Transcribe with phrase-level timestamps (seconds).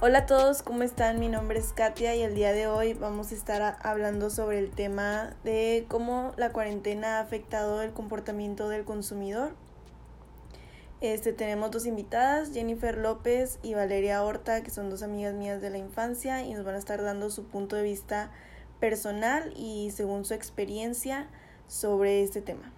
[0.00, 1.18] Hola a todos, ¿cómo están?
[1.18, 4.70] Mi nombre es Katia y el día de hoy vamos a estar hablando sobre el
[4.70, 9.56] tema de cómo la cuarentena ha afectado el comportamiento del consumidor.
[11.00, 15.70] Este, tenemos dos invitadas, Jennifer López y Valeria Horta, que son dos amigas mías de
[15.70, 18.30] la infancia y nos van a estar dando su punto de vista
[18.78, 21.26] personal y según su experiencia
[21.66, 22.72] sobre este tema.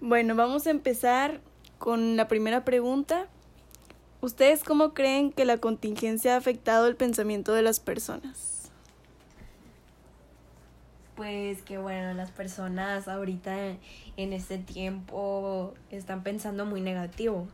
[0.00, 1.40] Bueno, vamos a empezar
[1.82, 3.26] con la primera pregunta.
[4.22, 8.70] ¿Ustedes cómo creen que la contingencia ha afectado el pensamiento de las personas?
[11.16, 13.52] Pues que bueno, las personas ahorita
[14.16, 17.48] en este tiempo están pensando muy negativo.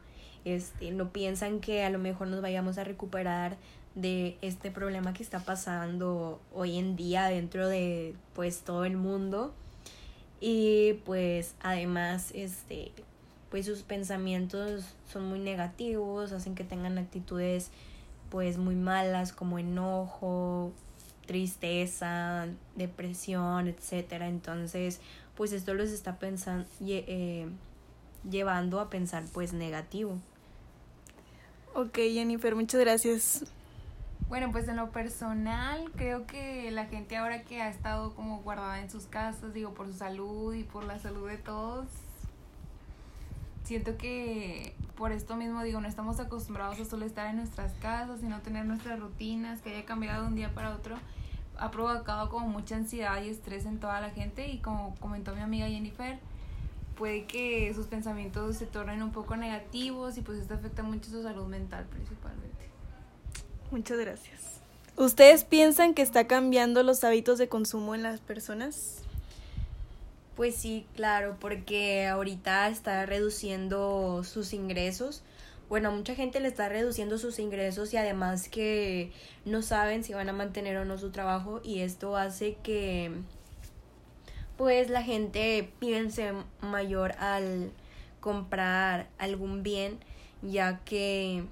[0.44, 3.56] Este, no piensan que a lo mejor nos vayamos a recuperar
[3.94, 9.54] de este problema que está pasando hoy en día dentro de pues todo el mundo
[10.38, 12.92] y pues además este
[13.50, 17.70] pues sus pensamientos son muy negativos, hacen que tengan actitudes
[18.30, 20.72] pues muy malas como enojo,
[21.26, 24.28] tristeza, depresión, etcétera.
[24.28, 25.00] Entonces,
[25.36, 27.48] pues esto los está pensando eh,
[28.28, 30.18] llevando a pensar pues negativo.
[31.74, 33.44] Ok, Jennifer, muchas gracias.
[34.28, 38.80] Bueno, pues en lo personal, creo que la gente ahora que ha estado como guardada
[38.80, 41.86] en sus casas, digo, por su salud y por la salud de todos,
[43.68, 48.22] siento que por esto mismo digo, no estamos acostumbrados a solo estar en nuestras casas
[48.22, 50.96] y no tener nuestras rutinas, que haya cambiado de un día para otro,
[51.58, 55.42] ha provocado como mucha ansiedad y estrés en toda la gente y como comentó mi
[55.42, 56.18] amiga Jennifer,
[56.96, 61.22] puede que sus pensamientos se tornen un poco negativos y pues esto afecta mucho su
[61.22, 62.70] salud mental principalmente.
[63.70, 64.60] Muchas gracias.
[64.96, 69.02] ¿Ustedes piensan que está cambiando los hábitos de consumo en las personas?
[70.38, 75.24] Pues sí, claro, porque ahorita está reduciendo sus ingresos.
[75.68, 79.10] Bueno, mucha gente le está reduciendo sus ingresos y además que
[79.44, 83.10] no saben si van a mantener o no su trabajo y esto hace que
[84.56, 87.72] pues la gente piense mayor al
[88.20, 89.98] comprar algún bien
[90.42, 91.42] ya que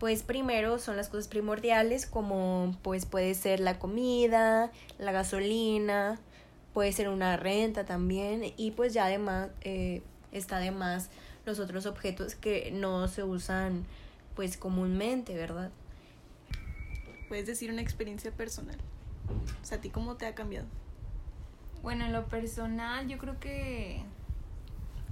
[0.00, 6.18] pues primero son las cosas primordiales como pues puede ser la comida, la gasolina,
[6.72, 10.02] puede ser una renta también y pues ya además eh,
[10.32, 11.10] está además
[11.44, 13.84] los otros objetos que no se usan
[14.36, 15.70] pues comúnmente, ¿verdad?
[17.28, 18.78] Puedes decir una experiencia personal.
[19.62, 20.66] O sea, ¿a ti cómo te ha cambiado?
[21.82, 24.02] Bueno, en lo personal yo creo que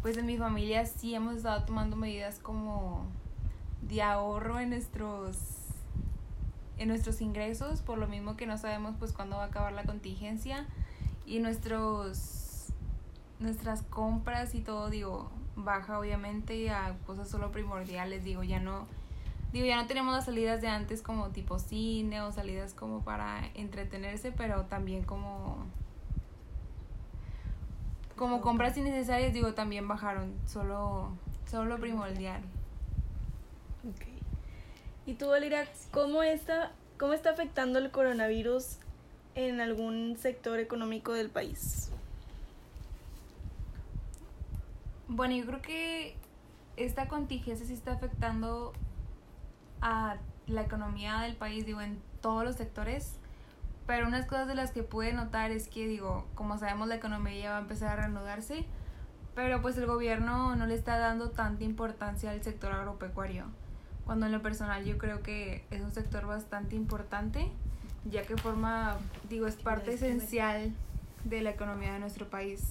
[0.03, 3.07] pues en mi familia sí hemos estado tomando medidas como
[3.83, 5.39] de ahorro en nuestros
[6.79, 9.85] en nuestros ingresos, por lo mismo que no sabemos pues cuándo va a acabar la
[9.85, 10.67] contingencia
[11.27, 12.73] y nuestros
[13.41, 18.87] nuestras compras y todo digo baja obviamente a cosas solo primordiales digo ya no
[19.53, 23.51] digo ya no tenemos las salidas de antes como tipo cine o salidas como para
[23.55, 25.67] entretenerse pero también como
[28.17, 31.11] como compras innecesarias digo también bajaron solo
[31.51, 32.43] solo primordial
[33.95, 34.19] okay.
[35.05, 38.79] y tú Valeria cómo está cómo está afectando el coronavirus
[39.37, 41.91] en algún sector económico del país?
[45.09, 46.17] Bueno, yo creo que
[46.77, 48.73] esta contingencia sí está afectando
[49.83, 53.19] a la economía del país, digo, en todos los sectores.
[53.87, 57.39] Pero unas cosas de las que pude notar es que, digo, como sabemos, la economía
[57.39, 58.65] ya va a empezar a reanudarse,
[59.35, 63.45] pero pues el gobierno no le está dando tanta importancia al sector agropecuario.
[64.07, 67.53] Cuando en lo personal yo creo que es un sector bastante importante
[68.11, 68.97] ya que forma,
[69.29, 70.73] digo, es parte esencial
[71.25, 72.63] de la economía de nuestro país.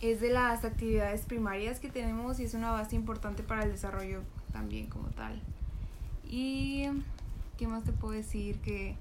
[0.00, 4.22] Es de las actividades primarias que tenemos y es una base importante para el desarrollo
[4.52, 5.40] también como tal.
[6.28, 6.86] Y,
[7.58, 8.58] ¿qué más te puedo decir?
[8.60, 8.96] Que,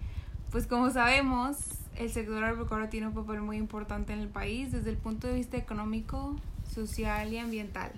[0.51, 1.57] pues como sabemos,
[1.95, 5.35] el sector agropecuario tiene un papel muy importante en el país desde el punto de
[5.35, 6.35] vista económico,
[6.74, 7.92] social y ambiental.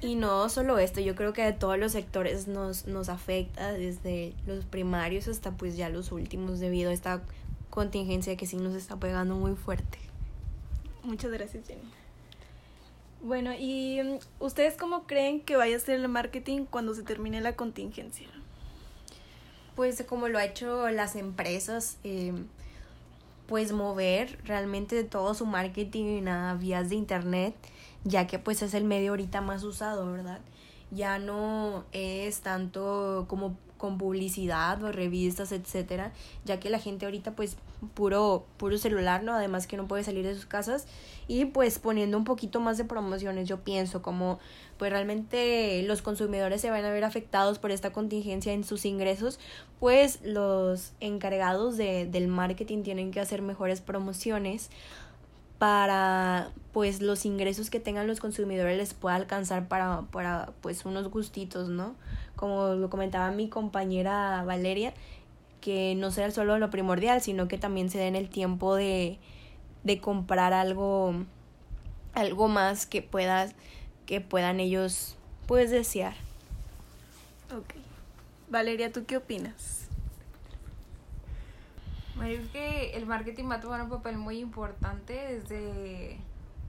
[0.00, 4.34] Y no solo esto, yo creo que de todos los sectores nos, nos afecta, desde
[4.46, 7.22] los primarios hasta pues ya los últimos, debido a esta
[7.70, 9.98] contingencia que sí nos está pegando muy fuerte.
[11.02, 11.82] Muchas gracias, Jenny.
[13.24, 17.40] Bueno, ¿y mm, ustedes cómo creen que vaya a ser el marketing cuando se termine
[17.40, 18.28] la contingencia?
[19.76, 22.32] Pues como lo ha hecho las empresas, eh,
[23.46, 27.54] pues mover realmente todo su marketing a vías de internet
[28.04, 30.40] ya que pues es el medio ahorita más usado, ¿verdad?
[30.90, 36.12] Ya no es tanto como, con publicidad o revistas, etcétera,
[36.44, 37.56] ya que la gente ahorita pues
[37.94, 39.34] puro puro celular, ¿no?
[39.34, 40.86] Además que no puede salir de sus casas
[41.26, 44.38] y pues poniendo un poquito más de promociones, yo pienso como
[44.78, 49.38] pues realmente los consumidores se van a ver afectados por esta contingencia en sus ingresos,
[49.80, 54.70] pues los encargados de, del marketing tienen que hacer mejores promociones
[55.64, 61.08] para pues los ingresos que tengan los consumidores les pueda alcanzar para, para pues unos
[61.08, 61.94] gustitos, ¿no?
[62.36, 64.92] Como lo comentaba mi compañera Valeria,
[65.62, 69.18] que no sea solo lo primordial, sino que también se den el tiempo de,
[69.84, 71.14] de comprar algo,
[72.12, 73.54] algo más que puedas,
[74.04, 75.16] que puedan ellos
[75.46, 76.12] pues desear.
[77.56, 77.72] Ok.
[78.50, 79.83] Valeria, ¿tú qué opinas?
[82.16, 86.18] Bueno, es que el marketing va a tomar un papel muy importante desde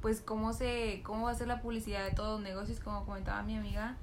[0.02, 3.44] pues cómo se cómo va a ser la publicidad de todos los negocios, como comentaba
[3.44, 3.96] mi amiga.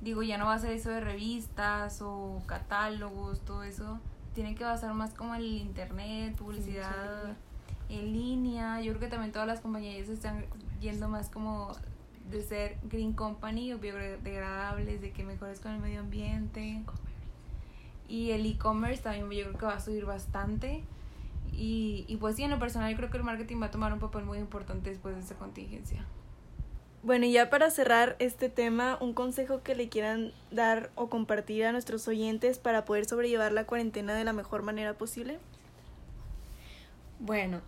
[0.00, 3.98] Digo, ya no va a ser eso de revistas o catálogos, todo eso.
[4.34, 7.36] Tiene que basar más como en el internet, publicidad
[7.88, 8.80] en línea.
[8.80, 10.44] Yo creo que también todas las compañías están
[10.80, 11.72] yendo más como
[12.30, 16.82] de ser green company o biodegradables, de que mejores con el medio ambiente.
[18.08, 20.82] Y el e-commerce también yo creo que va a subir bastante.
[21.52, 23.92] Y, y pues sí, en lo personal yo creo que el marketing va a tomar
[23.92, 26.04] un papel muy importante después de esta contingencia.
[27.06, 31.64] Bueno, y ya para cerrar este tema, un consejo que le quieran dar o compartir
[31.64, 35.38] a nuestros oyentes para poder sobrellevar la cuarentena de la mejor manera posible.
[37.20, 37.60] Bueno,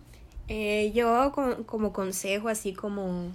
[0.49, 1.31] eh, yo
[1.65, 3.31] como consejo, así como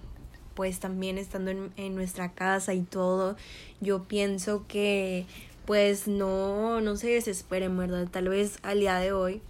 [0.54, 3.36] pues también estando en, en nuestra casa y todo,
[3.80, 5.24] yo pienso que
[5.66, 8.08] pues no, no se desesperen, ¿verdad?
[8.10, 9.40] Tal vez al día de hoy,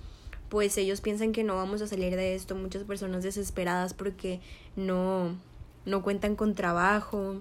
[0.49, 4.41] pues ellos piensan que no vamos a salir de esto, muchas personas desesperadas porque
[4.77, 5.37] no,
[5.85, 7.41] no cuentan con trabajo,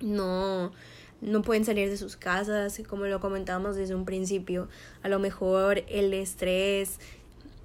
[0.00, 0.72] no,
[1.20, 4.68] no pueden salir de sus casas, como lo comentábamos desde un principio,
[5.02, 6.98] a lo mejor el estrés,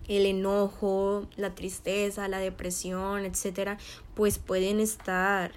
[0.07, 3.77] el enojo, la tristeza, la depresión, etcétera,
[4.13, 5.51] pues pueden estar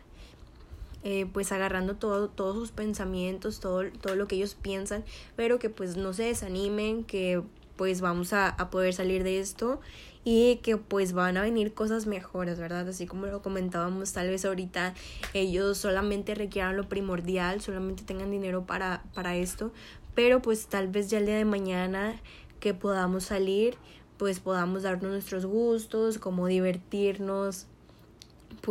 [1.02, 5.04] eh, pues agarrando todo, todos sus pensamientos, todo, todo lo que ellos piensan,
[5.36, 7.42] pero que pues no se desanimen, que
[7.76, 9.80] pues vamos a, a poder salir de esto
[10.24, 12.86] y que pues van a venir cosas mejores, ¿verdad?
[12.88, 14.94] Así como lo comentábamos, tal vez ahorita
[15.32, 19.72] ellos solamente requieran lo primordial, solamente tengan dinero para, para esto,
[20.14, 22.20] pero pues tal vez ya el día de mañana
[22.60, 23.76] que podamos salir,
[24.18, 27.66] pues podamos darnos nuestros gustos, como divertirnos,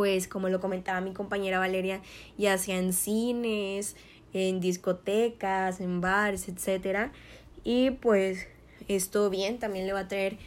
[0.00, 2.00] pues como lo comentaba mi compañera Valeria,
[2.38, 3.96] ya sea en cines,
[4.32, 7.12] en discotecas, en bares, etcétera.
[7.64, 8.48] Y pues
[8.88, 10.38] esto bien también le va a traer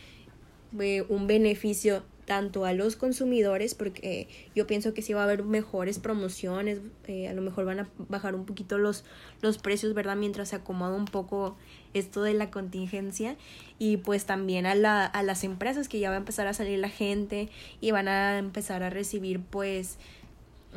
[0.79, 5.43] eh, un beneficio tanto a los consumidores, porque yo pienso que sí va a haber
[5.43, 9.03] mejores promociones, eh, a lo mejor van a bajar un poquito los,
[9.41, 10.15] los precios, ¿verdad?
[10.15, 11.57] Mientras se acomoda un poco
[11.93, 13.35] esto de la contingencia
[13.77, 16.79] y pues también a, la, a las empresas que ya va a empezar a salir
[16.79, 17.49] la gente
[17.81, 19.97] y van a empezar a recibir pues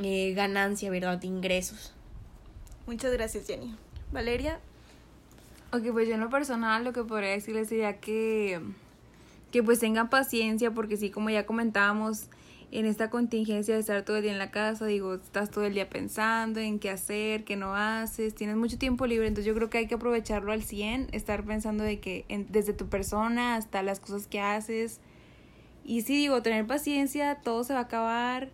[0.03, 1.19] eh, ganancia, ¿verdad?
[1.19, 1.95] De ingresos.
[2.87, 3.75] Muchas gracias, Jenny.
[4.13, 4.61] Valeria.
[5.73, 8.61] Ok, pues yo en lo personal lo que podría decirles sería que
[9.57, 12.29] que pues tengan paciencia porque sí, como ya comentábamos,
[12.73, 15.73] en esta contingencia de estar todo el día en la casa, digo, estás todo el
[15.73, 19.71] día pensando en qué hacer, qué no haces, tienes mucho tiempo libre, entonces yo creo
[19.71, 23.99] que hay que aprovecharlo al 100, estar pensando de que desde tu persona hasta las
[23.99, 25.01] cosas que haces.
[25.87, 28.51] Y sí, digo, tener paciencia, todo se va a acabar,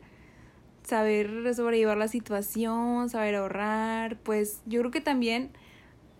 [0.85, 5.50] saber sobrellevar la situación, saber ahorrar, pues yo creo que también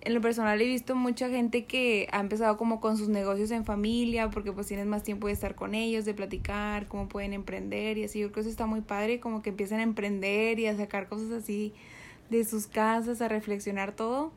[0.05, 3.65] en lo personal he visto mucha gente que ha empezado como con sus negocios en
[3.65, 7.99] familia, porque pues tienes más tiempo de estar con ellos, de platicar, cómo pueden emprender
[7.99, 8.19] y así.
[8.19, 11.09] Yo creo que eso está muy padre, como que empiezan a emprender y a sacar
[11.09, 11.73] cosas así
[12.31, 14.33] de sus casas, a reflexionar todo.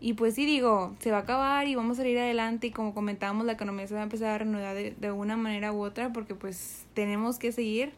[0.00, 2.94] Y pues sí digo, se va a acabar y vamos a salir adelante y como
[2.94, 6.12] comentábamos, la economía se va a empezar a reanudar de, de una manera u otra
[6.12, 7.92] porque pues tenemos que seguir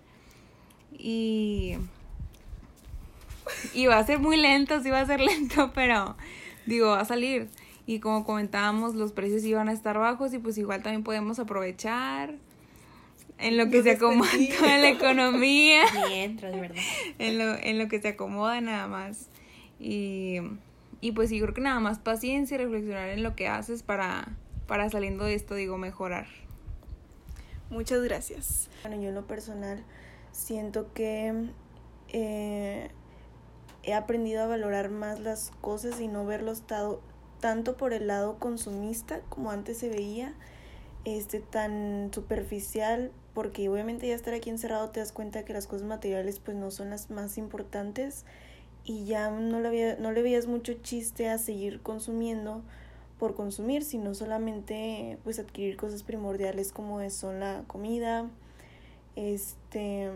[0.93, 1.77] y...
[3.75, 6.17] Y va a ser muy lento, sí va a ser lento, pero
[6.67, 7.49] digo, va a salir.
[7.87, 12.35] Y como comentábamos, los precios iban a estar bajos y pues igual también podemos aprovechar
[13.39, 15.83] en lo que se acomoda en la economía.
[16.09, 16.83] Mientras, ¿verdad?
[17.19, 19.29] En lo, en lo que se acomoda nada más.
[19.79, 20.39] Y,
[21.01, 24.29] y pues sí, creo que nada más paciencia y reflexionar en lo que haces para,
[24.67, 26.27] para saliendo de esto, digo, mejorar.
[27.71, 28.71] Muchas gracias.
[28.83, 29.85] Bueno, yo en lo personal
[30.33, 31.51] siento que
[32.09, 32.91] eh,
[33.87, 36.63] he aprendido a valorar más las cosas y no verlos
[37.41, 40.35] tanto por el lado consumista como antes se veía,
[41.05, 45.87] este tan superficial, porque obviamente ya estar aquí encerrado te das cuenta que las cosas
[45.87, 48.25] materiales pues no son las más importantes
[48.85, 52.63] y ya no le, había, no le veías mucho chiste a seguir consumiendo
[53.19, 58.29] por consumir, sino solamente pues adquirir cosas primordiales como son la comida,
[59.17, 60.11] este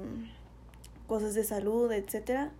[1.06, 2.52] cosas de salud, etcétera.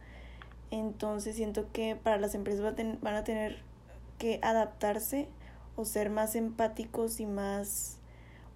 [0.70, 3.62] Entonces siento que para las empresas van a tener
[4.18, 5.28] que adaptarse
[5.76, 7.98] o ser más empáticos y más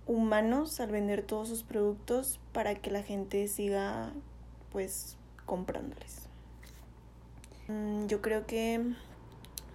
[0.07, 4.13] humanos al vender todos sus productos para que la gente siga
[4.71, 5.17] pues
[5.47, 6.29] comprándoles.
[7.69, 8.81] Mm, yo creo que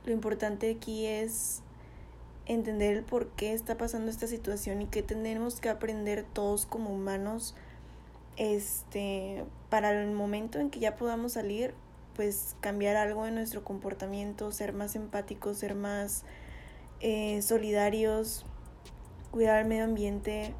[0.06, 1.62] lo importante aquí es
[2.46, 6.89] entender el por qué está pasando esta situación y que tenemos que aprender todos como
[6.91, 7.56] humanos
[8.38, 11.74] este para el momento en que ya podamos salir
[12.17, 16.25] pues cambiar algo en nuestro comportamiento ser más empáticos ser más
[17.00, 18.45] eh, solidarios
[19.31, 20.53] cuidar el medio ambiente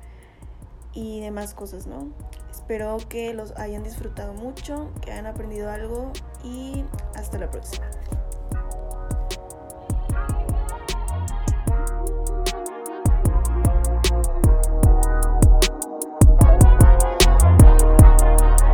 [0.94, 2.14] y demás cosas no
[2.52, 6.14] espero que los hayan disfrutado mucho que hayan aprendido algo
[6.46, 6.86] y
[7.16, 7.90] hasta la próxima